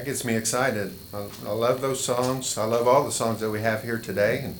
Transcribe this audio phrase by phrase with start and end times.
[0.00, 0.94] That gets me excited.
[1.12, 2.56] I, I love those songs.
[2.56, 4.56] I love all the songs that we have here today, and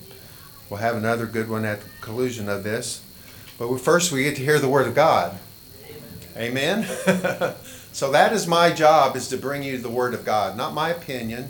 [0.69, 3.03] we'll have another good one at the conclusion of this.
[3.57, 5.39] But we, first, we get to hear the Word of God.
[6.37, 6.85] Amen.
[6.85, 7.55] Amen?
[7.91, 10.91] so that is my job: is to bring you the Word of God, not my
[10.91, 11.49] opinion,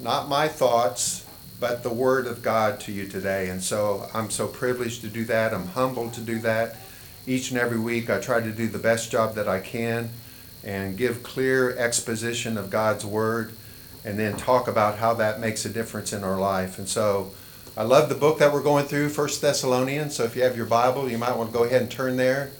[0.00, 1.26] not my thoughts,
[1.60, 3.50] but the Word of God to you today.
[3.50, 5.52] And so I'm so privileged to do that.
[5.52, 6.76] I'm humbled to do that.
[7.26, 10.08] Each and every week, I try to do the best job that I can
[10.68, 13.54] and give clear exposition of God's Word
[14.04, 16.78] and then talk about how that makes a difference in our life.
[16.78, 17.32] And so
[17.74, 20.14] I love the book that we're going through, First Thessalonians.
[20.14, 22.50] So if you have your Bible, you might want to go ahead and turn there.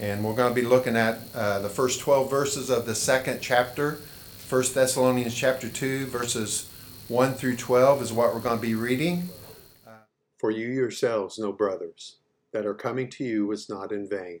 [0.00, 3.38] And we're going to be looking at uh, the first 12 verses of the second
[3.40, 4.00] chapter,
[4.38, 6.68] First Thessalonians chapter 2, verses
[7.06, 9.28] 1 through 12 is what we're going to be reading.
[10.38, 12.16] For you yourselves know, brothers,
[12.50, 14.40] that our coming to you was not in vain.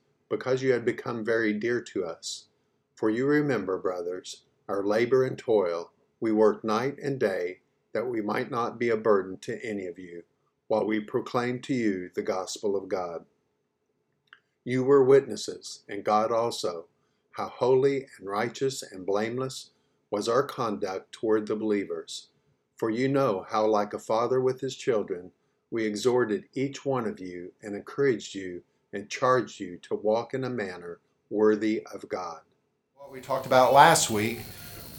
[0.31, 2.45] because you had become very dear to us.
[2.95, 5.91] For you remember, brothers, our labor and toil.
[6.21, 7.59] We worked night and day
[7.93, 10.23] that we might not be a burden to any of you,
[10.67, 13.25] while we proclaimed to you the gospel of God.
[14.63, 16.85] You were witnesses, and God also,
[17.31, 19.71] how holy and righteous and blameless
[20.09, 22.27] was our conduct toward the believers.
[22.77, 25.31] For you know how, like a father with his children,
[25.69, 30.43] we exhorted each one of you and encouraged you and charge you to walk in
[30.43, 32.39] a manner worthy of God.
[32.95, 34.39] What we talked about last week,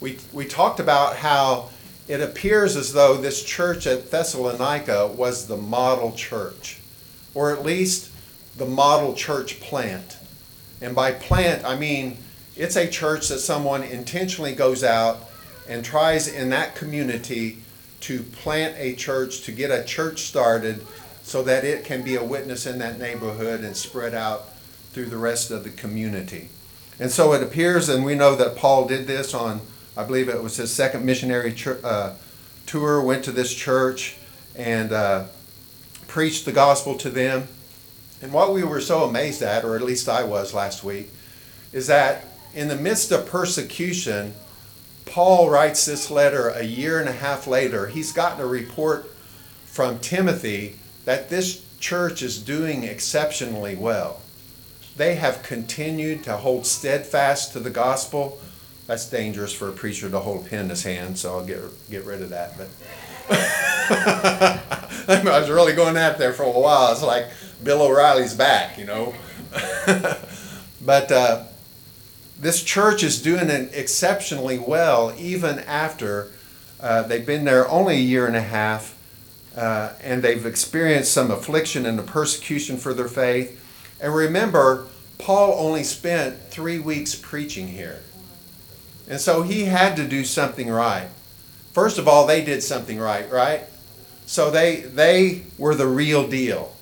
[0.01, 1.69] we, we talked about how
[2.09, 6.81] it appears as though this church at Thessalonica was the model church,
[7.35, 8.11] or at least
[8.57, 10.17] the model church plant.
[10.81, 12.19] And by plant, I mean
[12.57, 15.31] it's a church that someone intentionally goes out
[15.69, 17.63] and tries in that community
[18.01, 20.85] to plant a church, to get a church started
[21.23, 24.49] so that it can be a witness in that neighborhood and spread out
[24.93, 26.49] through the rest of the community.
[26.99, 29.61] And so it appears, and we know that Paul did this on,
[29.97, 32.15] I believe it was his second missionary uh,
[32.67, 34.17] tour, went to this church
[34.55, 35.25] and uh,
[36.07, 37.49] preached the gospel to them.
[38.21, 41.11] And what we were so amazed at, or at least I was last week,
[41.73, 44.35] is that in the midst of persecution,
[45.07, 47.89] Paul writes this letter a year and a half later.
[47.89, 49.11] He's gotten a report
[49.65, 54.21] from Timothy that this church is doing exceptionally well.
[54.97, 58.41] They have continued to hold steadfast to the gospel.
[58.87, 61.61] That's dangerous for a preacher to hold a pen in his hand, so I'll get
[61.91, 62.57] get rid of that.
[62.59, 62.69] But
[65.09, 66.93] I was really going out there for a while.
[66.93, 67.27] It's like
[67.63, 69.15] Bill O'Reilly's back, you know.
[70.85, 71.45] but uh,
[72.39, 76.31] this church is doing exceptionally well, even after
[76.81, 78.99] uh, they've been there only a year and a half
[79.57, 83.59] uh, and they've experienced some affliction and the persecution for their faith.
[84.01, 84.89] And remember,
[85.19, 88.01] Paul only spent three weeks preaching here.
[89.09, 91.09] And so he had to do something right.
[91.73, 93.65] First of all, they did something right, right?
[94.27, 96.75] So they, they were the real deal.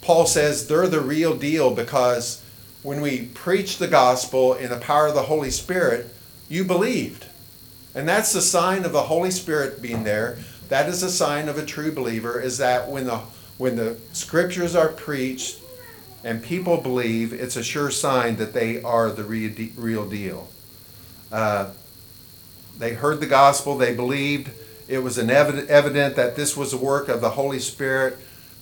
[0.00, 2.42] Paul says they're the real deal because
[2.82, 6.14] when we preach the gospel in the power of the Holy Spirit,
[6.48, 7.26] you believed.
[7.94, 10.38] And that's the sign of the Holy Spirit being there
[10.68, 13.20] that is a sign of a true believer is that when the
[13.56, 15.60] when the scriptures are preached
[16.24, 20.48] and people believe it's a sure sign that they are the real deal.
[21.30, 21.70] Uh,
[22.78, 24.50] they heard the gospel they believed
[24.88, 28.18] it was evident, evident that this was a work of the holy spirit.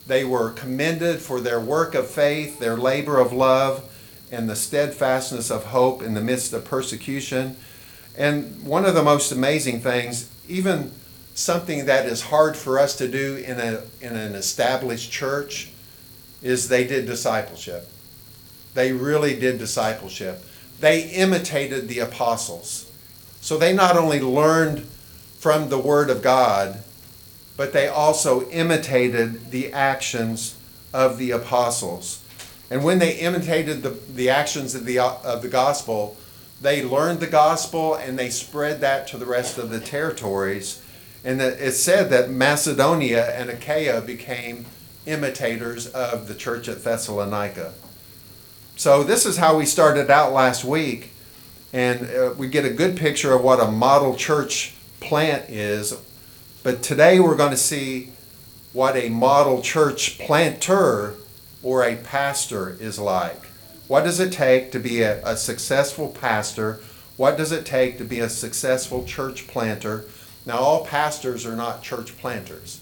[0.06, 3.88] They were commended for their work of faith their labor of love
[4.30, 7.56] and the steadfastness of hope in the midst of persecution.
[8.16, 10.92] And one of the most amazing things even
[11.34, 15.70] something that is hard for us to do in, a, in an established church
[16.42, 17.88] is they did discipleship.
[18.74, 20.44] They really did discipleship.
[20.80, 22.90] They imitated the apostles.
[23.40, 24.80] So they not only learned
[25.38, 26.82] from the Word of God,
[27.56, 30.56] but they also imitated the actions
[30.92, 32.22] of the apostles.
[32.70, 36.16] And when they imitated the, the actions of the, of the gospel,
[36.60, 40.81] they learned the gospel and they spread that to the rest of the territories.
[41.24, 44.66] And it said that Macedonia and Achaia became
[45.06, 47.74] imitators of the church at Thessalonica.
[48.76, 51.12] So, this is how we started out last week.
[51.72, 55.96] And uh, we get a good picture of what a model church plant is.
[56.62, 58.10] But today we're going to see
[58.72, 61.14] what a model church planter
[61.62, 63.46] or a pastor is like.
[63.88, 66.80] What does it take to be a, a successful pastor?
[67.16, 70.04] What does it take to be a successful church planter?
[70.44, 72.80] Now, all pastors are not church planters.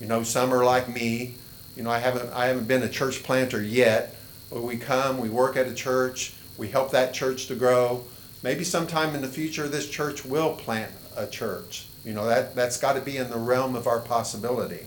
[0.00, 1.34] You know, some are like me.
[1.76, 4.16] You know, I haven't I haven't been a church planter yet.
[4.50, 8.04] But we come, we work at a church, we help that church to grow.
[8.42, 11.86] Maybe sometime in the future, this church will plant a church.
[12.04, 14.86] You know, that, that's got to be in the realm of our possibility.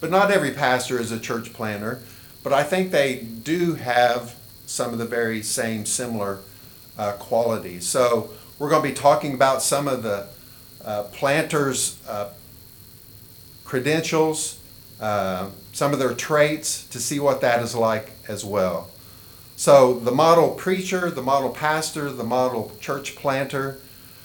[0.00, 2.00] But not every pastor is a church planter,
[2.42, 4.34] but I think they do have
[4.64, 6.38] some of the very same similar
[6.96, 7.86] uh, qualities.
[7.86, 10.28] So we're going to be talking about some of the
[10.84, 12.30] uh, planters' uh,
[13.64, 14.58] credentials,
[15.00, 18.90] uh, some of their traits, to see what that is like as well.
[19.56, 23.78] So the model preacher, the model pastor, the model church planter,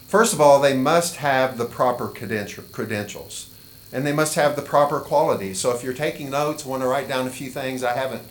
[0.08, 3.50] first of all, they must have the proper credentials
[3.92, 5.60] and they must have the proper qualities.
[5.60, 8.24] So if you're taking notes, want to write down a few things, I haven't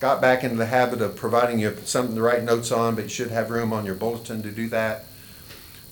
[0.00, 3.10] got back into the habit of providing you something to write notes on, but you
[3.10, 5.04] should have room on your bulletin to do that.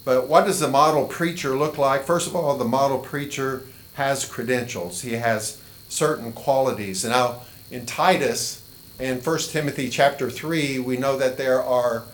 [0.04, 2.04] But what does the model preacher look like?
[2.04, 3.64] First of all, the model preacher
[3.94, 5.02] has credentials.
[5.02, 7.04] He has certain qualities.
[7.04, 8.64] Now, in Titus
[8.98, 12.04] and 1 Timothy chapter 3, we know that there are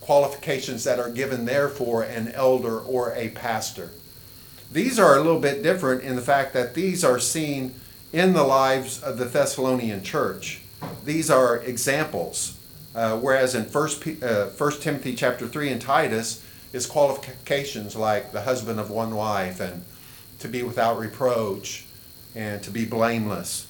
[0.00, 3.90] qualifications that are given there for an elder or a pastor.
[4.70, 7.74] These are a little bit different in the fact that these are seen
[8.12, 10.62] in the lives of the Thessalonian church.
[11.04, 12.58] These are examples.
[12.94, 16.43] Uh, whereas in 1, uh, 1 Timothy chapter 3 and Titus
[16.74, 19.84] is qualifications like the husband of one wife and
[20.40, 21.86] to be without reproach
[22.34, 23.68] and to be blameless.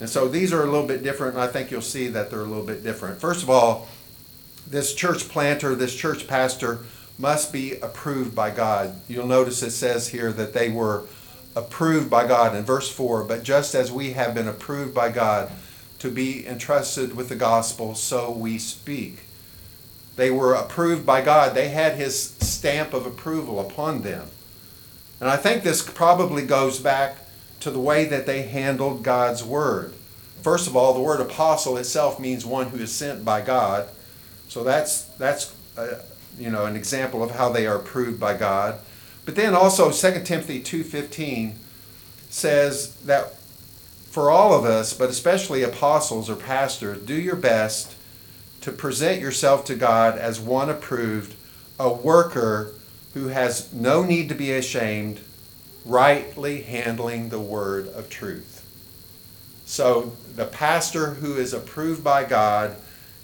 [0.00, 2.40] And so these are a little bit different, and I think you'll see that they're
[2.40, 3.20] a little bit different.
[3.20, 3.86] First of all,
[4.66, 6.80] this church planter, this church pastor,
[7.16, 9.00] must be approved by God.
[9.06, 11.04] You'll notice it says here that they were
[11.54, 15.52] approved by God in verse 4 but just as we have been approved by God
[15.98, 19.20] to be entrusted with the gospel, so we speak.
[20.16, 24.28] They were approved by God, they had His stamp of approval upon them.
[25.20, 27.16] And I think this probably goes back
[27.60, 29.94] to the way that they handled God's word.
[30.42, 33.88] First of all, the word apostle itself means one who is sent by God.
[34.48, 36.02] So that's that's uh,
[36.38, 38.78] you know, an example of how they are approved by God.
[39.24, 41.54] But then also 2 Timothy 2:15
[42.28, 43.36] says that
[44.10, 47.94] for all of us, but especially apostles or pastors, do your best
[48.62, 51.34] to present yourself to God as one approved,
[51.78, 52.72] a worker
[53.14, 55.20] who has no need to be ashamed,
[55.84, 58.60] rightly handling the word of truth.
[59.66, 62.76] So the pastor who is approved by God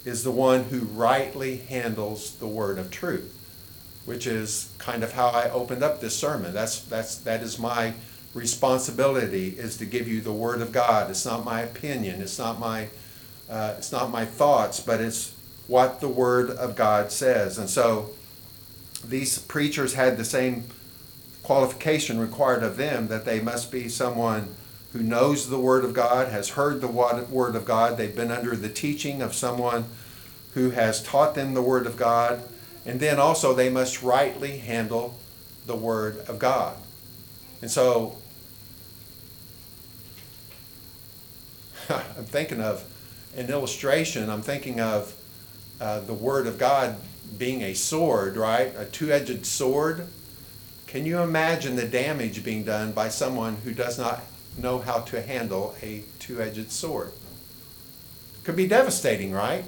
[0.05, 3.35] is the one who rightly handles the word of truth,
[4.07, 6.53] which is kind of how I opened up this sermon.
[6.53, 7.95] That's that's that is my
[8.35, 11.11] responsibility is to give you the word of God.
[11.11, 12.21] It's not my opinion.
[12.21, 12.89] It's not my
[13.51, 15.35] uh, it's not my thoughts, but it's
[15.67, 17.59] what the word of God says.
[17.59, 18.11] And so
[19.05, 20.65] these preachers had the same
[21.43, 24.55] qualification required of them that they must be someone
[24.93, 27.97] who knows the Word of God, has heard the Word of God.
[27.97, 29.85] They've been under the teaching of someone
[30.55, 32.43] who has taught them the Word of God.
[32.87, 35.19] And then also, they must rightly handle
[35.67, 36.77] the Word of God.
[37.61, 38.17] And so,
[41.91, 42.85] I'm thinking of
[43.37, 44.31] an illustration.
[44.31, 45.15] I'm thinking of
[45.81, 46.97] uh, the Word of God
[47.37, 48.73] being a sword, right?
[48.77, 50.07] A two edged sword.
[50.87, 54.23] Can you imagine the damage being done by someone who does not
[54.59, 57.13] know how to handle a two edged sword.
[58.45, 59.65] Could be devastating, right?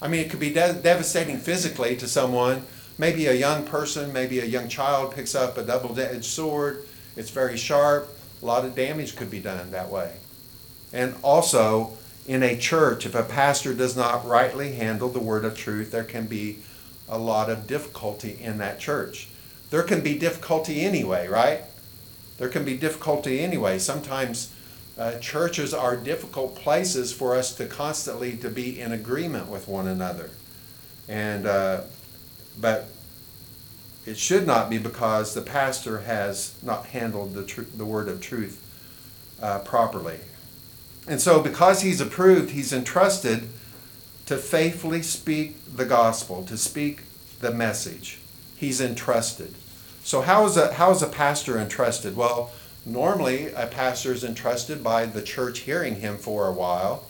[0.00, 2.62] I mean, it could be de- devastating physically to someone.
[2.98, 6.84] Maybe a young person, maybe a young child picks up a double edged sword.
[7.16, 8.08] It's very sharp.
[8.42, 10.14] A lot of damage could be done that way.
[10.92, 11.97] And also,
[12.28, 16.04] in a church, if a pastor does not rightly handle the word of truth, there
[16.04, 16.58] can be
[17.08, 19.28] a lot of difficulty in that church.
[19.70, 21.62] There can be difficulty anyway, right?
[22.38, 23.78] there can be difficulty anyway.
[23.78, 24.52] Sometimes
[24.96, 29.86] uh, churches are difficult places for us to constantly to be in agreement with one
[29.86, 30.30] another,
[31.08, 31.82] and uh,
[32.60, 32.88] but
[34.06, 38.20] it should not be because the pastor has not handled the tr- the word of
[38.20, 38.64] truth
[39.42, 40.18] uh, properly.
[41.08, 43.48] And so, because he's approved, he's entrusted
[44.26, 47.00] to faithfully speak the gospel, to speak
[47.40, 48.18] the message.
[48.56, 49.54] He's entrusted.
[50.04, 52.14] So, how is a, how is a pastor entrusted?
[52.14, 52.50] Well,
[52.84, 57.04] normally a pastor is entrusted by the church hearing him for a while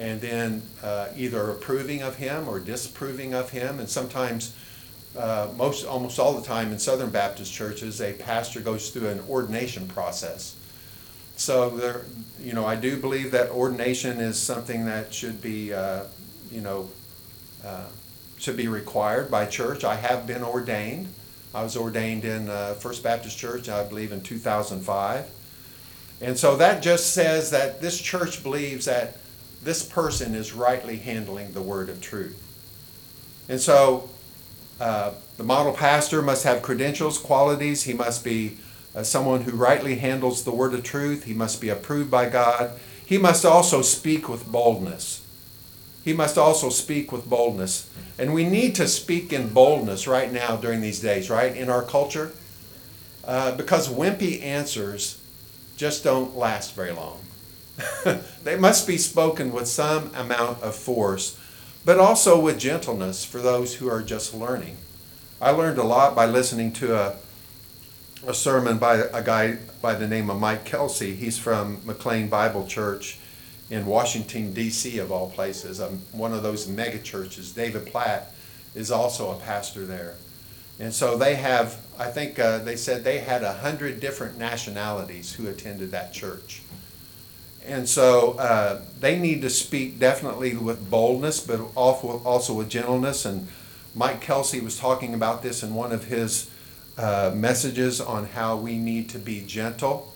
[0.00, 3.78] and then uh, either approving of him or disapproving of him.
[3.78, 4.56] And sometimes,
[5.16, 9.20] uh, most almost all the time in Southern Baptist churches, a pastor goes through an
[9.28, 10.56] ordination process.
[11.40, 12.02] So there,
[12.38, 16.04] you know, I do believe that ordination is something that should be, uh,
[16.52, 16.90] you know,
[17.64, 17.86] uh,
[18.36, 19.82] should be required by church.
[19.82, 21.08] I have been ordained.
[21.54, 25.30] I was ordained in uh, First Baptist Church, I believe, in 2005.
[26.20, 29.16] And so that just says that this church believes that
[29.62, 32.36] this person is rightly handling the word of truth.
[33.48, 34.10] And so
[34.78, 37.84] uh, the model pastor must have credentials, qualities.
[37.84, 38.58] He must be
[38.94, 41.24] uh, someone who rightly handles the word of truth.
[41.24, 42.78] He must be approved by God.
[43.04, 45.26] He must also speak with boldness.
[46.04, 47.90] He must also speak with boldness.
[48.18, 51.82] And we need to speak in boldness right now during these days, right, in our
[51.82, 52.32] culture.
[53.24, 55.20] Uh, because wimpy answers
[55.76, 57.20] just don't last very long.
[58.44, 61.38] they must be spoken with some amount of force,
[61.84, 64.76] but also with gentleness for those who are just learning.
[65.40, 67.16] I learned a lot by listening to a,
[68.26, 71.14] a sermon by a guy by the name of Mike Kelsey.
[71.14, 73.18] He's from McLean Bible Church
[73.70, 77.52] in Washington, D.C., of all places, um, one of those mega churches.
[77.52, 78.32] David Platt
[78.74, 80.16] is also a pastor there.
[80.80, 85.34] And so they have, I think uh, they said they had a hundred different nationalities
[85.34, 86.62] who attended that church.
[87.64, 93.24] And so uh, they need to speak definitely with boldness, but also with gentleness.
[93.24, 93.46] And
[93.94, 96.49] Mike Kelsey was talking about this in one of his
[97.00, 100.12] uh, messages on how we need to be gentle.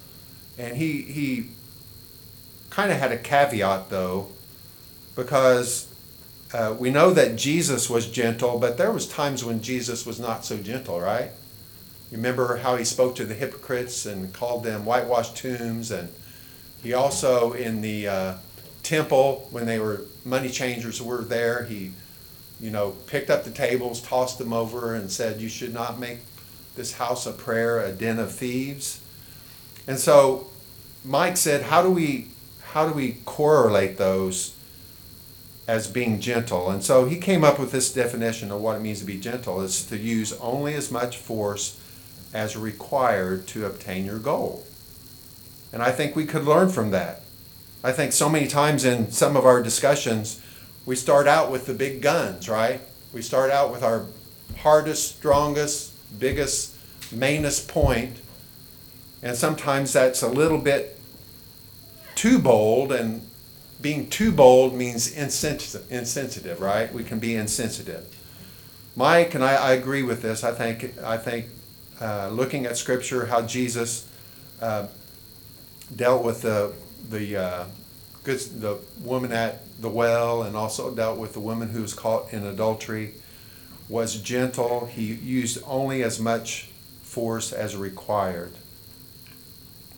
[0.58, 1.46] And he, he
[2.68, 4.28] kind of had a caveat, though,
[5.16, 5.92] because
[6.52, 10.44] uh, we know that Jesus was gentle, but there was times when Jesus was not
[10.44, 11.30] so gentle, right?
[12.10, 16.10] You remember how he spoke to the hypocrites and called them whitewashed tombs and
[16.84, 18.34] he also, in the uh,
[18.82, 21.92] temple, when they were money changers were there, he,
[22.60, 26.18] you know, picked up the tables, tossed them over, and said, You should not make
[26.74, 29.00] this house of prayer a den of thieves.
[29.86, 30.48] And so
[31.04, 32.28] Mike said, How do we
[32.72, 34.56] how do we correlate those
[35.68, 36.70] as being gentle?
[36.70, 39.60] And so he came up with this definition of what it means to be gentle
[39.60, 41.80] is to use only as much force
[42.32, 44.66] as required to obtain your goal.
[45.72, 47.22] And I think we could learn from that.
[47.84, 50.40] I think so many times in some of our discussions,
[50.84, 52.80] we start out with the big guns, right?
[53.12, 54.06] We start out with our
[54.58, 56.76] hardest, strongest, biggest,
[57.12, 58.18] mainest point,
[59.22, 60.98] and sometimes that's a little bit
[62.14, 63.28] too bold, and
[63.80, 66.92] being too bold means insensitive, insensitive right?
[66.92, 68.06] We can be insensitive.
[68.96, 70.44] Mike and I, I agree with this.
[70.44, 71.46] I think I think
[72.00, 74.08] uh, looking at Scripture, how Jesus
[74.60, 74.86] uh,
[75.94, 76.72] dealt with the
[77.10, 77.64] the uh,
[78.24, 82.44] the woman at the well, and also dealt with the woman who was caught in
[82.46, 83.14] adultery.
[83.88, 84.86] Was gentle.
[84.86, 86.68] He used only as much
[87.02, 88.52] force as required.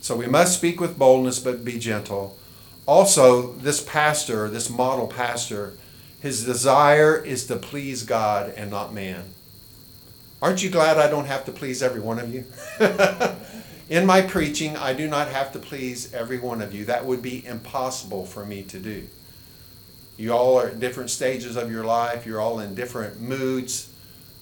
[0.01, 2.37] So we must speak with boldness, but be gentle.
[2.85, 5.73] Also, this pastor, this model pastor,
[6.21, 9.33] his desire is to please God and not man.
[10.41, 12.45] Aren't you glad I don't have to please every one of you?
[13.89, 16.85] In my preaching, I do not have to please every one of you.
[16.85, 19.07] That would be impossible for me to do.
[20.17, 23.91] You all are at different stages of your life, you're all in different moods,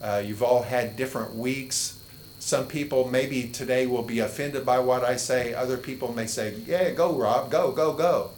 [0.01, 1.99] uh, you've all had different weeks.
[2.39, 6.55] Some people maybe today will be offended by what I say, other people may say,
[6.65, 8.31] Yeah, go, Rob, go, go, go.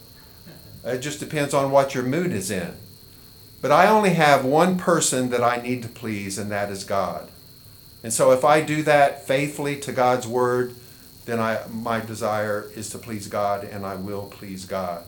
[0.84, 2.74] It just depends on what your mood is in.
[3.62, 7.30] But I only have one person that I need to please, and that is God.
[8.04, 10.76] And so if I do that faithfully to God's word,
[11.26, 15.04] then I, my desire is to please God and I will please God.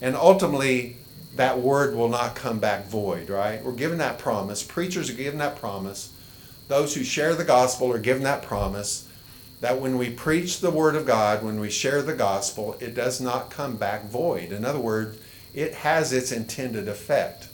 [0.00, 0.96] And ultimately,
[1.36, 3.62] that word will not come back void, right?
[3.62, 4.62] We're given that promise.
[4.62, 6.12] Preachers are given that promise.
[6.68, 9.08] Those who share the gospel are given that promise
[9.60, 13.20] that when we preach the word of God, when we share the gospel, it does
[13.20, 14.52] not come back void.
[14.52, 15.18] In other words,
[15.54, 17.48] it has its intended effect.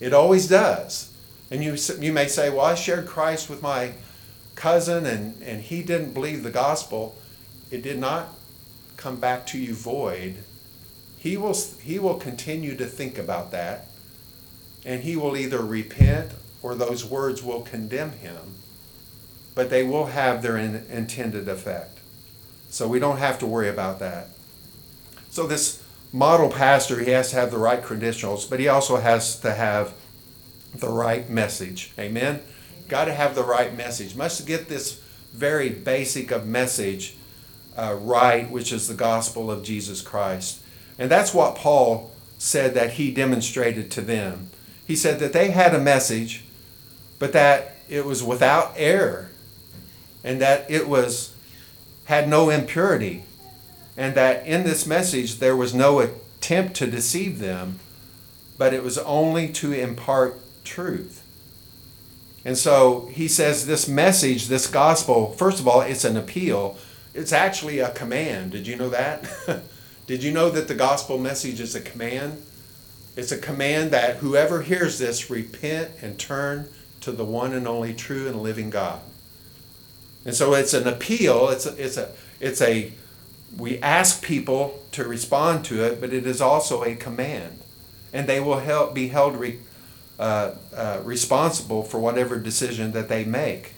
[0.00, 1.12] It always does.
[1.50, 3.92] And you, you may say, well, I shared Christ with my
[4.54, 7.16] cousin and, and he didn't believe the gospel
[7.70, 8.28] it did not
[8.96, 10.36] come back to you void.
[11.22, 13.86] He will, he will continue to think about that,
[14.84, 16.32] and he will either repent
[16.64, 18.56] or those words will condemn him,
[19.54, 22.00] but they will have their in, intended effect.
[22.70, 24.30] So we don't have to worry about that.
[25.30, 25.80] So this
[26.12, 29.94] model pastor, he has to have the right credentials, but he also has to have
[30.74, 31.92] the right message.
[32.00, 32.40] Amen.
[32.88, 34.16] Got to have the right message.
[34.16, 35.00] Must get this
[35.32, 37.14] very basic of message
[37.76, 40.61] uh, right, which is the gospel of Jesus Christ.
[41.02, 44.50] And that's what Paul said that he demonstrated to them.
[44.86, 46.44] He said that they had a message,
[47.18, 49.30] but that it was without error,
[50.22, 51.34] and that it was
[52.04, 53.24] had no impurity,
[53.96, 57.80] and that in this message there was no attempt to deceive them,
[58.56, 61.26] but it was only to impart truth.
[62.44, 66.78] And so he says this message, this gospel, first of all, it's an appeal.
[67.12, 68.52] It's actually a command.
[68.52, 69.28] Did you know that?
[70.06, 72.42] Did you know that the gospel message is a command?
[73.16, 76.68] It's a command that whoever hears this repent and turn
[77.02, 79.00] to the one and only true and living God.
[80.24, 82.92] And so it's an appeal, it's a, it's a it's a
[83.56, 87.58] we ask people to respond to it, but it is also a command.
[88.12, 89.58] And they will help be held re,
[90.18, 93.74] uh, uh, responsible for whatever decision that they make.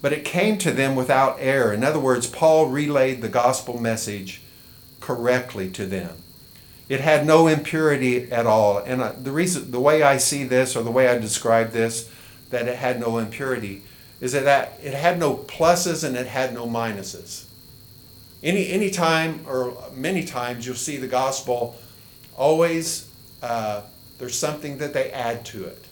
[0.00, 1.72] But it came to them without error.
[1.72, 4.42] In other words, Paul relayed the gospel message
[5.08, 6.14] correctly to them.
[6.90, 8.76] It had no impurity at all.
[8.76, 12.12] And the reason, the way I see this, or the way I describe this,
[12.50, 13.80] that it had no impurity,
[14.20, 17.46] is that it had no pluses and it had no minuses.
[18.42, 21.76] Any any time or many times you'll see the gospel
[22.36, 23.08] always
[23.42, 23.80] uh,
[24.18, 25.86] there's something that they add to it,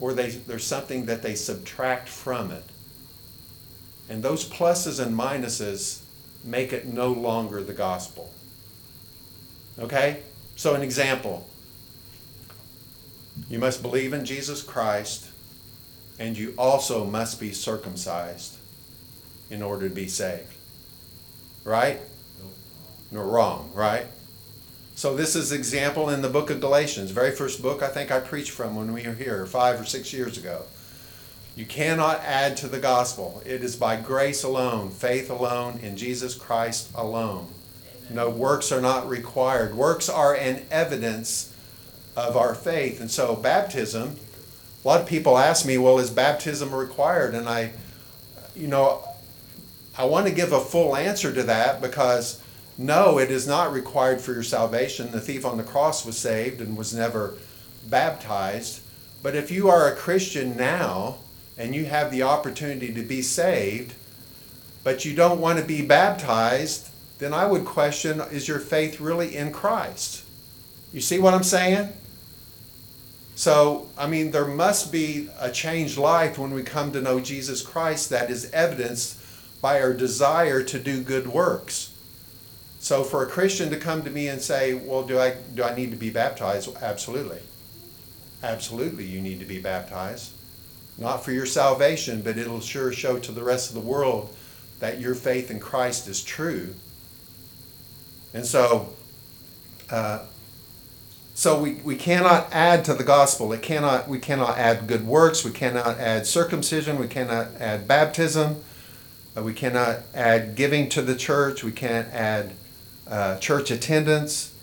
[0.00, 2.64] or they there's something that they subtract from it,
[4.08, 6.00] and those pluses and minuses
[6.44, 8.32] make it no longer the gospel.
[9.78, 10.22] Okay?
[10.56, 11.46] So, an example
[13.48, 15.26] you must believe in Jesus Christ,
[16.18, 18.56] and you also must be circumcised
[19.48, 20.54] in order to be saved.
[21.64, 22.00] Right?
[23.10, 24.06] No, wrong, right?
[24.94, 28.20] So this is example in the book of Galatians, very first book I think I
[28.20, 30.62] preached from when we were here five or six years ago.
[31.56, 33.42] You cannot add to the gospel.
[33.44, 37.48] It is by grace alone, faith alone, in Jesus Christ alone.
[38.08, 39.74] No, works are not required.
[39.74, 41.54] Works are an evidence
[42.16, 43.00] of our faith.
[43.00, 44.16] And so, baptism,
[44.84, 47.34] a lot of people ask me, well, is baptism required?
[47.34, 47.72] And I,
[48.56, 49.04] you know,
[49.96, 52.42] I want to give a full answer to that because
[52.78, 55.10] no, it is not required for your salvation.
[55.10, 57.34] The thief on the cross was saved and was never
[57.86, 58.80] baptized.
[59.22, 61.18] But if you are a Christian now
[61.60, 63.92] and you have the opportunity to be saved,
[64.82, 69.36] but you don't want to be baptized, then I would question is your faith really
[69.36, 70.24] in Christ?
[70.90, 71.92] You see what I'm saying?
[73.34, 77.60] So, I mean, there must be a changed life when we come to know Jesus
[77.60, 79.18] Christ that is evidenced
[79.60, 81.94] by our desire to do good works.
[82.78, 85.74] So, for a Christian to come to me and say, Well, do I, do I
[85.74, 86.74] need to be baptized?
[86.80, 87.40] Absolutely.
[88.42, 90.32] Absolutely, you need to be baptized.
[91.00, 94.36] Not for your salvation, but it'll sure show to the rest of the world
[94.78, 96.74] that your faith in Christ is true
[98.32, 98.90] and so,
[99.90, 100.24] uh,
[101.34, 103.52] so we, we cannot add to the gospel.
[103.52, 105.44] It cannot, we cannot add good works.
[105.44, 106.98] We cannot add circumcision.
[106.98, 108.62] We cannot add baptism.
[109.36, 111.64] Uh, we cannot add giving to the church.
[111.64, 112.52] We can't add
[113.08, 114.54] uh, church attendance.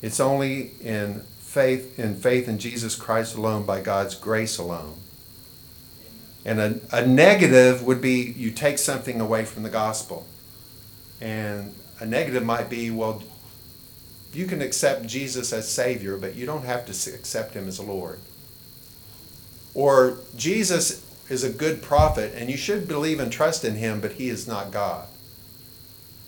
[0.00, 4.94] It's only in faith in faith in Jesus Christ alone by God's grace alone.
[6.44, 10.26] And a, a negative would be you take something away from the gospel.
[11.20, 13.22] And a negative might be, well,
[14.32, 18.18] you can accept Jesus as Savior, but you don't have to accept Him as Lord.
[19.74, 24.12] Or Jesus is a good prophet, and you should believe and trust in Him, but
[24.12, 25.06] He is not God.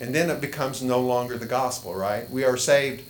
[0.01, 2.29] And then it becomes no longer the gospel, right?
[2.31, 3.05] We are saved.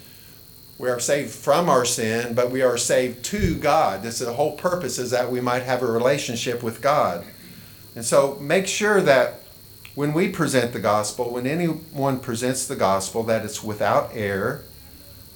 [0.76, 4.02] We are saved from our sin, but we are saved to God.
[4.02, 7.24] This is the whole purpose is that we might have a relationship with God.
[7.94, 9.40] And so make sure that
[9.94, 14.64] when we present the gospel, when anyone presents the gospel, that it's without error,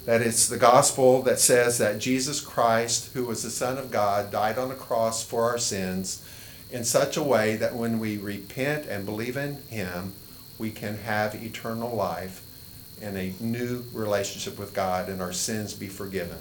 [0.07, 4.33] that it's the gospel that says that Jesus Christ, who was the Son of God,
[4.33, 6.25] died on the cross for our sins
[6.73, 10.15] in such a way that when we repent and believe in Him,
[10.59, 12.43] we can have eternal life
[13.03, 16.39] and a new relationship with God and our sins be forgiven.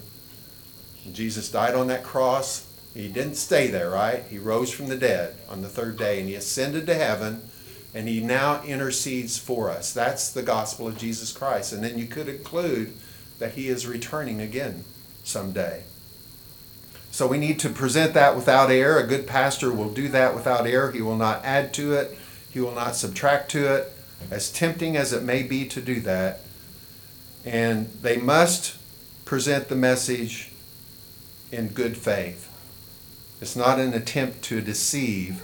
[1.12, 2.66] Jesus died on that cross.
[2.94, 4.24] He didn't stay there, right?
[4.30, 7.42] He rose from the dead on the third day and he ascended to heaven
[7.94, 9.94] and he now intercedes for us.
[9.94, 11.74] That's the gospel of Jesus Christ.
[11.74, 12.94] And then you could include
[13.40, 14.84] that he is returning again
[15.24, 15.84] someday.
[17.12, 19.00] So we need to present that without error.
[19.00, 20.92] A good pastor will do that without error.
[20.92, 22.18] He will not add to it,
[22.52, 23.94] he will not subtract to it.
[24.30, 26.42] As tempting as it may be to do that,
[27.48, 28.78] And they must
[29.24, 30.52] present the message
[31.50, 32.52] in good faith.
[33.40, 35.42] It's not an attempt to deceive,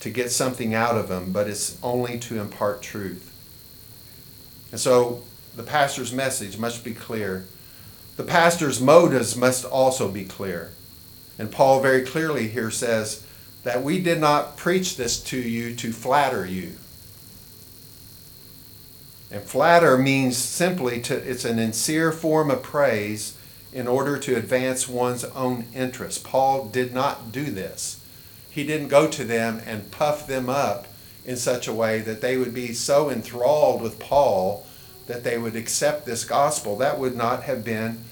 [0.00, 3.30] to get something out of them, but it's only to impart truth.
[4.70, 5.22] And so
[5.54, 7.44] the pastor's message must be clear.
[8.16, 10.72] The pastor's motives must also be clear.
[11.38, 13.26] And Paul very clearly here says
[13.64, 16.76] that we did not preach this to you to flatter you.
[19.34, 23.36] And flatter means simply to it's an sincere form of praise
[23.72, 26.22] in order to advance one's own interests.
[26.22, 28.00] Paul did not do this.
[28.48, 30.86] He didn't go to them and puff them up
[31.24, 34.64] in such a way that they would be so enthralled with Paul
[35.08, 36.76] that they would accept this gospel.
[36.76, 38.04] That would not have been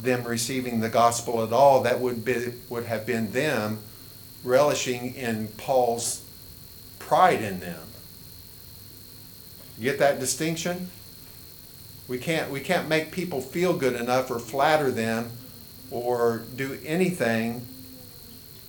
[0.00, 1.84] them receiving the gospel at all.
[1.84, 3.78] That would be would have been them
[4.42, 6.24] relishing in Paul's
[6.98, 7.85] pride in them.
[9.78, 10.88] You get that distinction?
[12.08, 15.30] We can't we can't make people feel good enough or flatter them
[15.90, 17.66] or do anything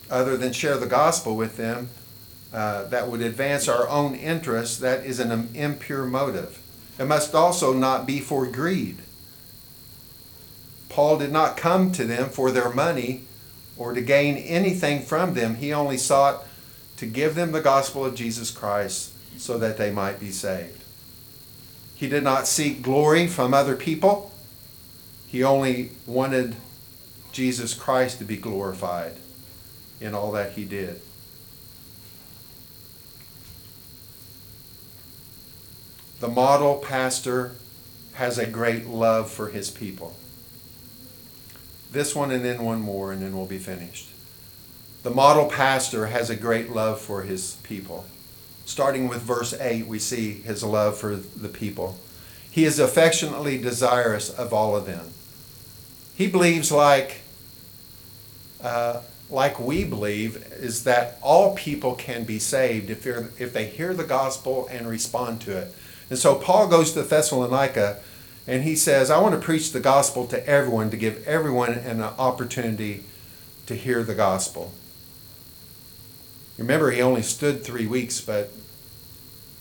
[0.10, 1.90] other than share the gospel with them
[2.54, 4.78] uh, that would advance our own interests.
[4.78, 6.62] That is an impure motive.
[6.98, 8.98] It must also not be for greed.
[10.90, 13.24] Paul did not come to them for their money
[13.78, 15.56] or to gain anything from them.
[15.56, 16.46] He only sought
[16.98, 20.84] to give them the gospel of Jesus Christ so that they might be saved.
[21.98, 24.32] He did not seek glory from other people.
[25.26, 26.56] He only wanted
[27.32, 29.14] Jesus Christ to be glorified
[30.00, 31.02] in all that he did.
[36.20, 37.56] The model pastor
[38.14, 40.16] has a great love for his people.
[41.92, 44.10] This one and then one more, and then we'll be finished.
[45.02, 48.06] The model pastor has a great love for his people.
[48.68, 51.98] Starting with verse 8, we see his love for the people.
[52.52, 55.08] He is affectionately desirous of all of them.
[56.16, 57.22] He believes, like,
[58.62, 63.08] uh, like we believe, is that all people can be saved if,
[63.40, 65.74] if they hear the gospel and respond to it.
[66.10, 68.02] And so Paul goes to Thessalonica
[68.48, 72.02] and he says, I want to preach the gospel to everyone, to give everyone an
[72.02, 73.06] opportunity
[73.66, 74.74] to hear the gospel.
[76.58, 78.52] Remember, he only stood three weeks, but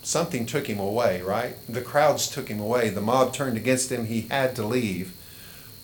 [0.03, 1.55] something took him away, right?
[1.69, 2.89] The crowds took him away.
[2.89, 4.07] The mob turned against him.
[4.07, 5.13] He had to leave.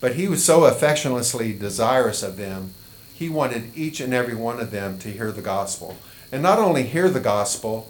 [0.00, 2.74] But he was so affectionately desirous of them,
[3.14, 5.96] he wanted each and every one of them to hear the gospel.
[6.32, 7.88] And not only hear the gospel,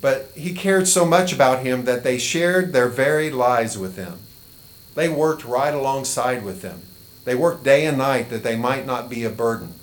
[0.00, 4.20] but he cared so much about him that they shared their very lives with him.
[4.94, 6.82] They worked right alongside with them.
[7.24, 9.74] They worked day and night that they might not be a burden.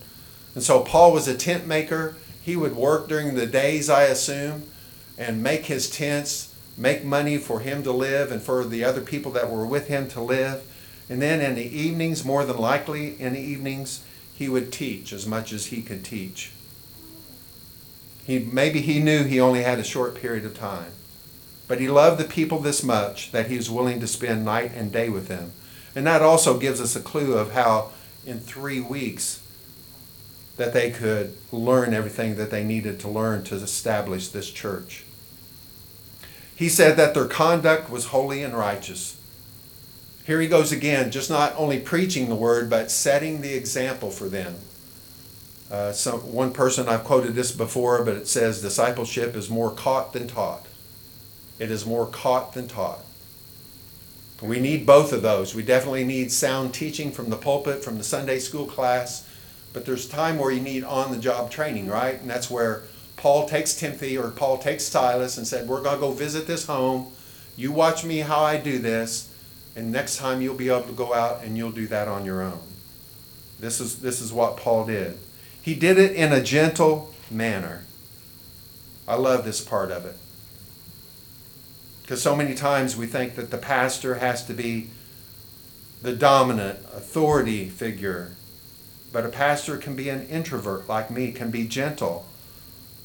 [0.56, 2.15] And so Paul was a tent maker.
[2.47, 4.63] He would work during the days, I assume,
[5.17, 9.33] and make his tents, make money for him to live and for the other people
[9.33, 10.63] that were with him to live.
[11.10, 14.01] And then in the evenings, more than likely in the evenings,
[14.33, 16.53] he would teach as much as he could teach.
[18.25, 20.93] He, maybe he knew he only had a short period of time.
[21.67, 24.89] But he loved the people this much that he was willing to spend night and
[24.89, 25.51] day with them.
[25.93, 27.91] And that also gives us a clue of how
[28.25, 29.41] in three weeks
[30.57, 35.03] that they could learn everything that they needed to learn to establish this church.
[36.55, 39.15] He said that their conduct was holy and righteous.
[40.25, 44.27] Here he goes again, just not only preaching the word, but setting the example for
[44.27, 44.55] them.
[45.71, 50.13] Uh, some, one person, I've quoted this before, but it says discipleship is more caught
[50.13, 50.65] than taught.
[51.59, 53.01] It is more caught than taught.
[54.41, 55.55] We need both of those.
[55.55, 59.26] We definitely need sound teaching from the pulpit, from the Sunday school class,
[59.77, 62.19] but there's time where you need on the job training, right?
[62.19, 62.81] And that's where
[63.15, 66.65] Paul takes Timothy or Paul takes Silas and said, We're going to go visit this
[66.65, 67.11] home.
[67.55, 69.31] You watch me how I do this,
[69.75, 72.41] and next time you'll be able to go out and you'll do that on your
[72.41, 72.59] own.
[73.59, 75.19] This is, this is what Paul did.
[75.61, 77.83] He did it in a gentle manner.
[79.07, 80.15] I love this part of it.
[82.01, 84.89] Because so many times we think that the pastor has to be
[86.01, 88.31] the dominant authority figure.
[89.11, 92.25] But a pastor can be an introvert like me, can be gentle,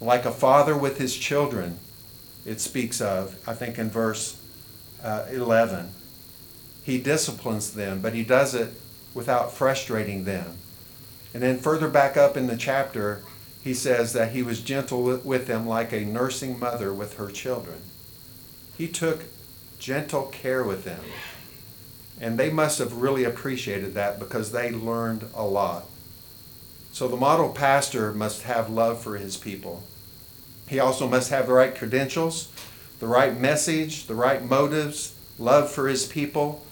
[0.01, 1.79] like a father with his children,
[2.45, 4.41] it speaks of, I think in verse
[5.03, 5.91] uh, 11.
[6.83, 8.73] He disciplines them, but he does it
[9.15, 10.57] without frustrating them.
[11.33, 13.23] And then further back up in the chapter,
[13.63, 17.79] he says that he was gentle with them like a nursing mother with her children.
[18.77, 19.25] He took
[19.79, 21.01] gentle care with them.
[22.21, 25.87] And they must have really appreciated that because they learned a lot.
[26.93, 29.83] So the model pastor must have love for his people.
[30.69, 32.53] He also must have the right credentials,
[33.01, 36.65] the right message, the right motives, love for his people,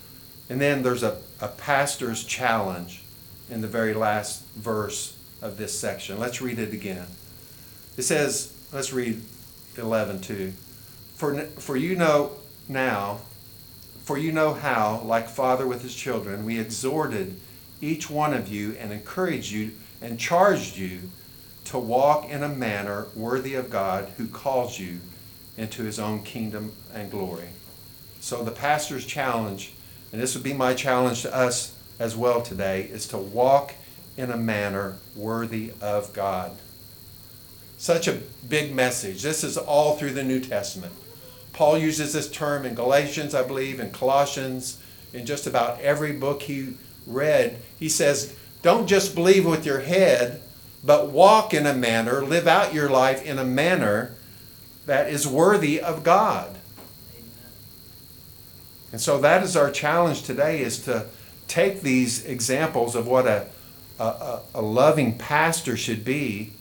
[0.48, 3.02] And then there's a, a pastor's challenge
[3.48, 6.18] in the very last verse of this section.
[6.18, 7.06] Let's read it again.
[7.96, 9.22] It says, let's read
[9.76, 10.52] 11 too.
[11.14, 12.33] For, for you know
[12.68, 13.20] now,
[14.02, 17.37] for you know how, like father with his children, we exhorted
[17.80, 21.00] each one of you and encouraged you and charged you
[21.64, 25.00] to walk in a manner worthy of God who calls you
[25.56, 27.48] into his own kingdom and glory.
[28.20, 29.72] So the pastor's challenge,
[30.12, 33.74] and this would be my challenge to us as well today, is to walk
[34.16, 36.52] in a manner worthy of God.
[37.78, 39.22] Such a big message.
[39.22, 40.92] This is all through the New Testament.
[41.52, 44.82] Paul uses this term in Galatians, I believe, in Colossians,
[45.12, 46.74] in just about every book he
[47.06, 47.56] read.
[47.78, 50.42] He says, Don't just believe with your head,
[50.85, 54.14] but walk in a manner, live out your life in a manner
[54.87, 56.57] that is worthy of God.
[57.16, 57.53] Amen.
[58.92, 61.07] And so that is our challenge today is to
[61.49, 63.46] take these examples of what a,
[63.99, 66.53] a, a loving pastor should be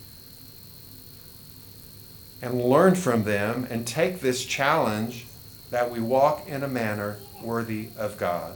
[2.42, 5.26] and learn from them and take this challenge
[5.70, 8.56] that we walk in a manner worthy of God.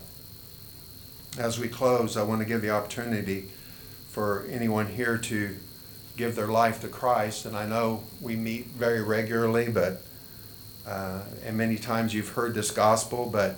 [1.37, 3.49] As we close, I want to give the opportunity
[4.09, 5.55] for anyone here to
[6.15, 7.47] give their life to Christ.
[7.47, 10.03] And I know we meet very regularly, but
[10.85, 13.55] uh, and many times you've heard this gospel, but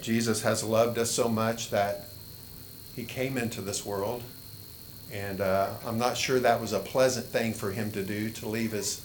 [0.00, 2.04] Jesus has loved us so much that
[2.94, 4.22] he came into this world.
[5.12, 8.48] And uh, I'm not sure that was a pleasant thing for him to do, to
[8.48, 9.04] leave his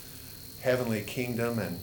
[0.61, 1.79] heavenly kingdom and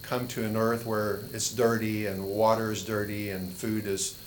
[0.00, 4.18] come to an earth where it's dirty and water is dirty and food is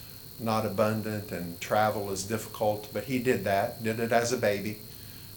[0.42, 2.90] not abundant and travel is difficult.
[2.94, 4.80] But he did that, did it as a baby.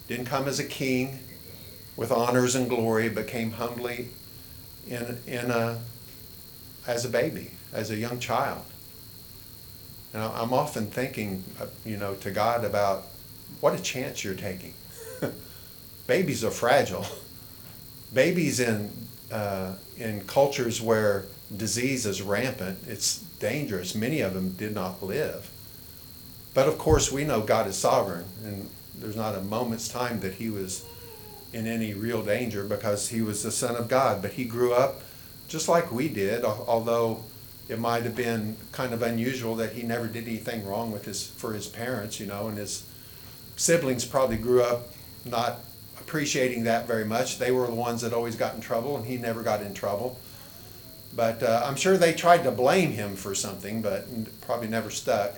[0.09, 1.21] Didn't come as a king
[1.97, 4.09] with honors and glory, but came humbly
[4.87, 5.79] in, in a,
[6.87, 8.65] as a baby, as a young child.
[10.13, 13.05] And I'm often thinking, uh, you know, to God about
[13.61, 14.75] what a chance you're taking.
[16.07, 17.07] Babies are fragile.
[18.13, 18.91] Babies in
[19.33, 21.25] uh, in cultures where
[21.57, 23.95] disease is rampant, it's dangerous.
[23.95, 25.51] Many of them did not live.
[26.55, 30.35] But of course, we know God is sovereign, and there's not a moment's time that
[30.35, 30.85] he was
[31.53, 34.23] in any real danger because he was the Son of God.
[34.23, 35.03] But he grew up
[35.49, 37.23] just like we did, although
[37.69, 41.27] it might have been kind of unusual that he never did anything wrong with his
[41.27, 42.87] for his parents, you know, and his
[43.57, 44.89] siblings probably grew up
[45.25, 45.61] not
[46.01, 47.39] appreciating that very much.
[47.39, 50.19] They were the ones that always got in trouble, and he never got in trouble.
[51.17, 54.07] But uh, I'm sure they tried to blame him for something, but
[54.41, 55.35] probably never stuck.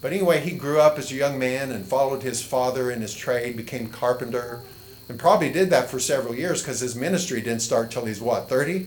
[0.00, 3.14] But anyway, he grew up as a young man and followed his father in his
[3.14, 4.62] trade, became carpenter,
[5.08, 8.48] and probably did that for several years because his ministry didn't start till he's what,
[8.48, 8.86] 30?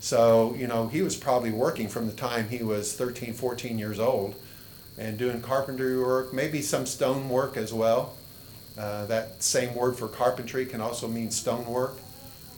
[0.00, 3.98] So, you know, he was probably working from the time he was 13, 14 years
[3.98, 4.34] old
[4.98, 8.14] and doing carpentry work, maybe some stone work as well.
[8.78, 11.96] Uh, that same word for carpentry can also mean stone work.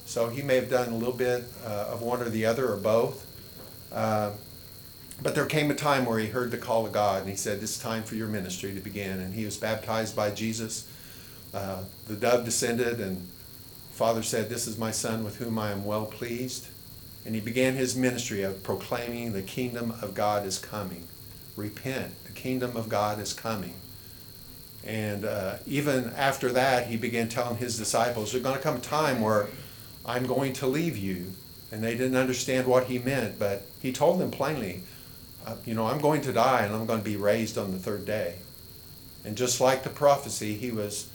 [0.07, 2.77] So he may have done a little bit uh, of one or the other or
[2.77, 3.27] both.
[3.93, 4.31] Uh,
[5.21, 7.61] but there came a time where he heard the call of God and he said,
[7.61, 9.19] This is time for your ministry to begin.
[9.19, 10.89] And he was baptized by Jesus.
[11.53, 13.27] Uh, the dove descended, and
[13.91, 16.69] Father said, This is my son with whom I am well pleased.
[17.25, 21.09] And he began his ministry of proclaiming the kingdom of God is coming.
[21.57, 23.75] Repent, the kingdom of God is coming.
[24.85, 28.81] And uh, even after that, he began telling his disciples, There's going to come a
[28.81, 29.49] time where
[30.07, 31.33] I'm going to leave you.
[31.73, 34.83] And they didn't understand what he meant, but he told them plainly,
[35.45, 37.79] uh, you know, I'm going to die and I'm going to be raised on the
[37.79, 38.37] third day.
[39.25, 41.11] And just like the prophecy, he was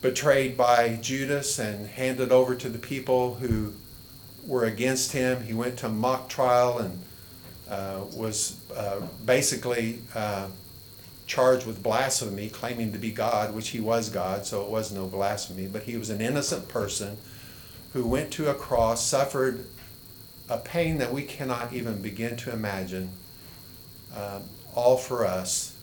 [0.00, 3.74] betrayed by Judas and handed over to the people who
[4.46, 5.44] were against him.
[5.44, 7.02] He went to mock trial and
[7.68, 10.48] uh, was uh, basically uh,
[11.26, 15.06] charged with blasphemy, claiming to be God, which he was God, so it was no
[15.06, 15.66] blasphemy.
[15.66, 17.18] But he was an innocent person
[17.92, 19.66] who went to a cross, suffered
[20.48, 23.10] a pain that we cannot even begin to imagine,
[24.16, 24.42] um,
[24.74, 25.76] all for us,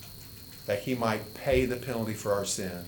[0.65, 2.86] that he might pay the penalty for our sin.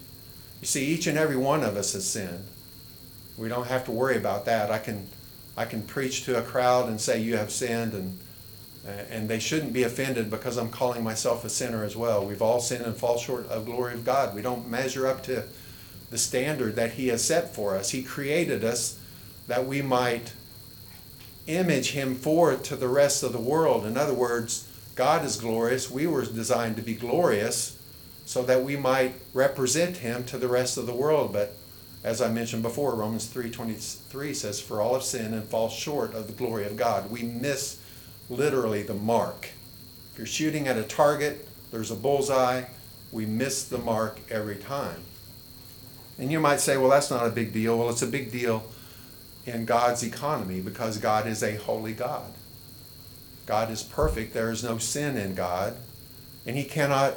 [0.59, 2.45] You see, each and every one of us has sinned.
[3.37, 4.69] We don't have to worry about that.
[4.69, 5.07] I can,
[5.57, 8.19] I can preach to a crowd and say, You have sinned, and,
[9.09, 12.25] and they shouldn't be offended because I'm calling myself a sinner as well.
[12.25, 14.35] We've all sinned and fall short of glory of God.
[14.35, 15.43] We don't measure up to
[16.11, 17.89] the standard that He has set for us.
[17.89, 18.99] He created us
[19.47, 20.33] that we might
[21.47, 23.85] image Him forth to the rest of the world.
[23.85, 25.89] In other words, God is glorious.
[25.89, 27.77] We were designed to be glorious
[28.25, 31.33] so that we might represent him to the rest of the world.
[31.33, 31.55] But
[32.03, 36.27] as I mentioned before, Romans 3:23 says, "For all have sinned and fall short of
[36.27, 37.77] the glory of God." We miss
[38.29, 39.49] literally the mark.
[40.13, 42.63] If you're shooting at a target, there's a bullseye,
[43.11, 45.03] we miss the mark every time.
[46.17, 47.77] And you might say, well, that's not a big deal.
[47.77, 48.63] Well, it's a big deal
[49.45, 52.33] in God's economy because God is a holy God.
[53.45, 54.33] God is perfect.
[54.33, 55.75] There is no sin in God.
[56.45, 57.15] And He cannot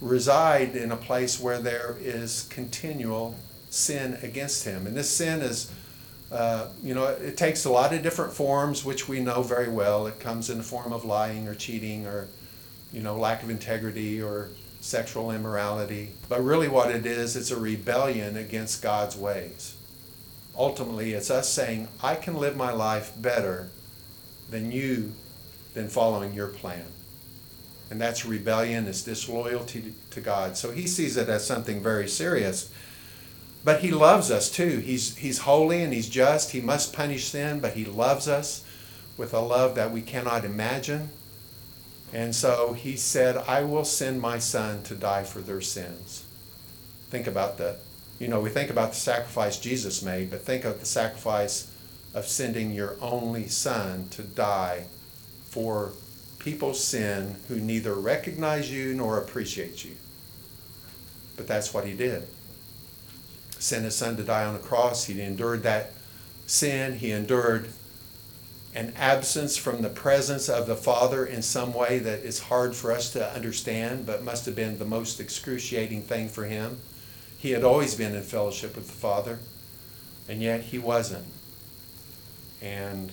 [0.00, 3.36] reside in a place where there is continual
[3.70, 4.86] sin against Him.
[4.86, 5.72] And this sin is,
[6.30, 10.06] uh, you know, it takes a lot of different forms, which we know very well.
[10.06, 12.28] It comes in the form of lying or cheating or,
[12.92, 14.50] you know, lack of integrity or
[14.80, 16.10] sexual immorality.
[16.28, 19.75] But really, what it is, it's a rebellion against God's ways.
[20.58, 23.68] Ultimately, it's us saying, I can live my life better
[24.50, 25.12] than you,
[25.74, 26.86] than following your plan.
[27.90, 30.56] And that's rebellion, it's disloyalty to God.
[30.56, 32.72] So he sees it as something very serious.
[33.64, 34.78] But he loves us too.
[34.78, 36.52] He's, he's holy and he's just.
[36.52, 38.64] He must punish sin, but he loves us
[39.16, 41.10] with a love that we cannot imagine.
[42.12, 46.24] And so he said, I will send my son to die for their sins.
[47.10, 47.78] Think about that.
[48.18, 51.70] You know, we think about the sacrifice Jesus made, but think of the sacrifice
[52.14, 54.86] of sending your only son to die
[55.44, 55.92] for
[56.38, 59.96] people's sin who neither recognize you nor appreciate you.
[61.36, 62.26] But that's what he did.
[63.58, 65.04] Sent his son to die on the cross.
[65.04, 65.92] He endured that
[66.46, 66.94] sin.
[66.94, 67.68] He endured
[68.74, 72.92] an absence from the presence of the Father in some way that is hard for
[72.92, 76.78] us to understand, but must have been the most excruciating thing for him.
[77.38, 79.38] He had always been in fellowship with the Father,
[80.28, 81.26] and yet he wasn't.
[82.62, 83.12] And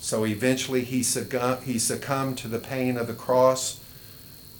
[0.00, 3.80] so eventually he succumbed, he succumbed to the pain of the cross,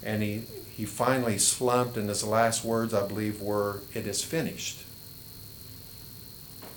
[0.02, 4.84] and he, he finally slumped, and his last words, I believe, were, It is finished.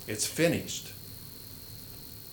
[0.08, 0.92] It's finished.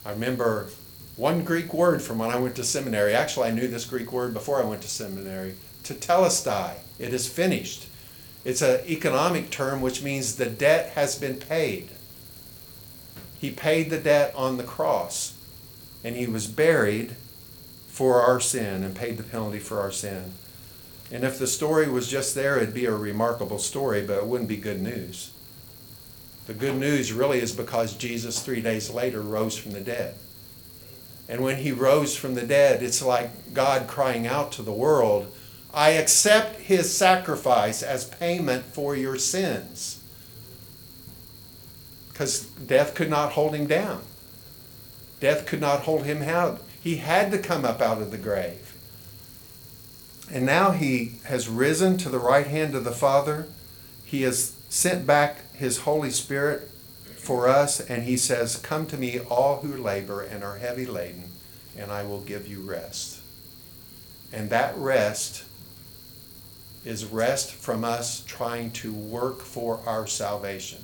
[0.06, 0.70] I remember
[1.18, 3.14] one Greek word from when I went to seminary.
[3.14, 5.56] Actually, I knew this Greek word before I went to seminary.
[5.84, 6.76] Tetelestai.
[6.98, 7.89] It is finished.
[8.50, 11.90] It's an economic term which means the debt has been paid.
[13.40, 15.36] He paid the debt on the cross,
[16.04, 17.12] and he was buried
[17.90, 20.34] for our sin and paid the penalty for our sin.
[21.12, 24.50] And if the story was just there, it'd be a remarkable story, but it wouldn't
[24.50, 25.32] be good news.
[26.48, 30.16] The good news really is because Jesus, three days later, rose from the dead.
[31.28, 35.32] And when he rose from the dead, it's like God crying out to the world,
[35.74, 40.04] I accept his sacrifice as payment for your sins.
[42.12, 44.02] Because death could not hold him down.
[45.20, 46.62] Death could not hold him out.
[46.82, 48.74] He had to come up out of the grave.
[50.32, 53.48] And now he has risen to the right hand of the Father.
[54.06, 56.70] He has sent back his Holy Spirit
[57.18, 61.32] for us, and he says, Come to me, all who labor and are heavy laden,
[61.78, 63.20] and I will give you rest.
[64.32, 65.44] And that rest
[66.86, 70.84] is rest from us trying to work for our salvation.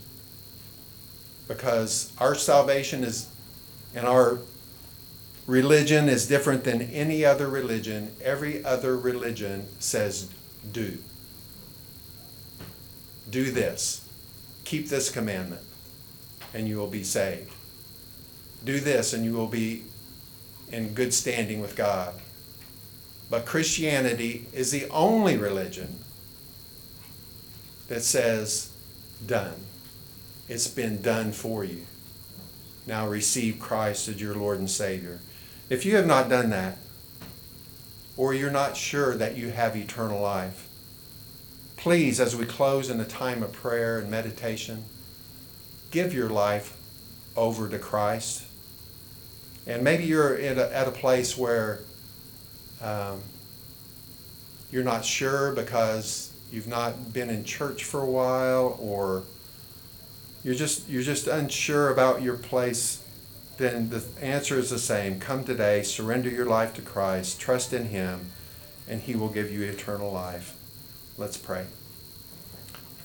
[1.47, 3.29] Because our salvation is,
[3.93, 4.39] and our
[5.47, 8.11] religion is different than any other religion.
[8.23, 10.29] Every other religion says,
[10.71, 10.97] do.
[13.29, 14.07] Do this.
[14.63, 15.61] Keep this commandment
[16.53, 17.51] and you will be saved.
[18.63, 19.83] Do this and you will be
[20.71, 22.15] in good standing with God.
[23.29, 25.99] But Christianity is the only religion
[27.87, 28.71] that says,
[29.25, 29.55] done.
[30.47, 31.85] It's been done for you.
[32.87, 35.19] Now receive Christ as your Lord and Savior.
[35.69, 36.77] If you have not done that,
[38.17, 40.67] or you're not sure that you have eternal life,
[41.75, 44.85] please, as we close in a time of prayer and meditation,
[45.91, 46.77] give your life
[47.35, 48.45] over to Christ.
[49.67, 51.81] And maybe you're at a, at a place where
[52.81, 53.21] um,
[54.71, 59.23] you're not sure because you've not been in church for a while or
[60.43, 63.01] you're just you're just unsure about your place
[63.57, 65.19] then the answer is the same.
[65.19, 68.31] Come today surrender your life to christ trust in him
[68.87, 70.55] and he will give you eternal life.
[71.17, 71.65] Let's pray.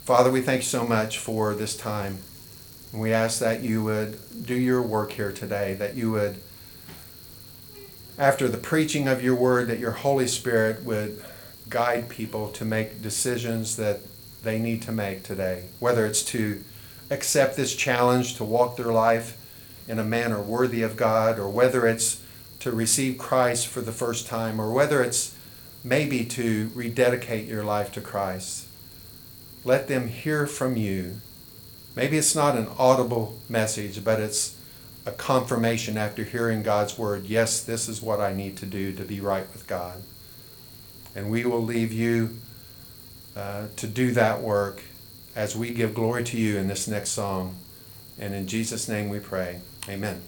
[0.05, 2.19] Father we thank you so much for this time.
[2.93, 6.37] And we ask that you would do your work here today, that you would,
[8.21, 11.21] after the preaching of your word, that your Holy Spirit would
[11.69, 14.01] guide people to make decisions that
[14.45, 16.63] they need to make today, whether it's to
[17.11, 19.37] accept this challenge to walk their life
[19.89, 22.23] in a manner worthy of God, or whether it's
[22.61, 25.35] to receive Christ for the first time, or whether it's
[25.83, 28.69] maybe to rededicate your life to Christ.
[29.65, 31.17] Let them hear from you
[31.97, 34.57] Maybe it's not an audible message, but it's
[35.07, 39.05] a confirmation after hearing God's word yes, this is what I need to do to
[39.05, 40.03] be right with God.
[41.15, 42.37] And we will leave you
[43.37, 44.83] uh, to do that work
[45.35, 47.57] as we give glory to you in this next song.
[48.19, 49.61] And in Jesus' name we pray.
[49.89, 50.21] Amen.